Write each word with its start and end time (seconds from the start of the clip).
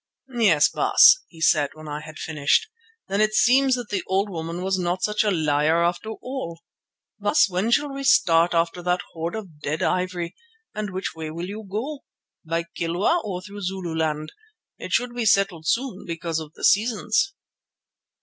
"Yes, 0.35 0.67
Baas," 0.67 1.19
he 1.27 1.41
said 1.41 1.69
when 1.75 1.87
I 1.87 2.01
had 2.01 2.17
finished, 2.17 2.67
"then 3.07 3.21
it 3.21 3.35
seems 3.35 3.75
that 3.75 3.89
the 3.91 4.01
old 4.07 4.31
woman 4.31 4.63
was 4.63 4.79
not 4.79 5.03
such 5.03 5.23
a 5.23 5.29
liar 5.29 5.83
after 5.83 6.09
all. 6.09 6.63
Baas, 7.19 7.47
when 7.47 7.69
shall 7.69 7.93
we 7.93 8.03
start 8.03 8.55
after 8.55 8.81
that 8.81 9.01
hoard 9.13 9.35
of 9.35 9.59
dead 9.59 9.83
ivory, 9.83 10.33
and 10.73 10.89
which 10.91 11.13
way 11.15 11.29
will 11.29 11.45
you 11.45 11.63
go? 11.69 11.99
By 12.43 12.63
Kilwa 12.75 13.21
or 13.23 13.43
through 13.43 13.61
Zululand? 13.61 14.31
It 14.79 14.91
should 14.91 15.13
be 15.13 15.23
settled 15.25 15.67
soon 15.67 16.03
because 16.07 16.39
of 16.39 16.53
the 16.55 16.63
seasons." 16.63 17.35